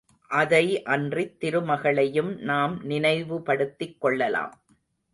[0.31, 0.83] அதை
[0.83, 4.53] அன்றித் திருமகளையும் நாம் நினைவுபடுத்திக் கொள்ளலாம்.